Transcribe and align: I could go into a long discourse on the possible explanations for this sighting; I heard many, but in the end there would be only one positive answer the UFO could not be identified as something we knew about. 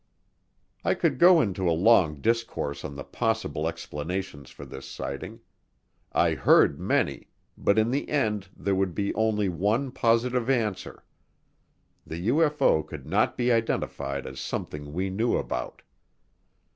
I 0.83 0.95
could 0.95 1.19
go 1.19 1.41
into 1.41 1.69
a 1.69 1.77
long 1.77 2.21
discourse 2.21 2.83
on 2.83 2.95
the 2.95 3.03
possible 3.03 3.67
explanations 3.67 4.49
for 4.49 4.65
this 4.65 4.87
sighting; 4.89 5.41
I 6.11 6.33
heard 6.33 6.79
many, 6.79 7.29
but 7.55 7.77
in 7.77 7.91
the 7.91 8.09
end 8.09 8.47
there 8.57 8.73
would 8.73 8.95
be 8.95 9.13
only 9.13 9.47
one 9.47 9.91
positive 9.91 10.49
answer 10.49 11.03
the 12.03 12.29
UFO 12.29 12.83
could 12.83 13.05
not 13.05 13.37
be 13.37 13.51
identified 13.51 14.25
as 14.25 14.39
something 14.39 14.91
we 14.91 15.11
knew 15.11 15.37
about. 15.37 15.83